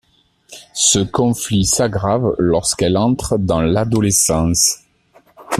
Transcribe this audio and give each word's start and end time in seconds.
Ce 0.73 0.97
conflit 0.97 1.63
s'aggrave 1.63 2.33
lorsqu'elle 2.39 2.97
entre 2.97 3.37
dans 3.37 3.61
l'adolescence. 3.61 4.79